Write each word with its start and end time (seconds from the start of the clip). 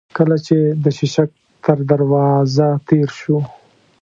کله 0.17 0.35
چې 0.45 0.57
د 0.83 0.85
شېشک 0.97 1.29
تر 1.63 1.77
دروازه 1.91 2.67
تېر 2.87 3.09
شوو. 3.19 3.39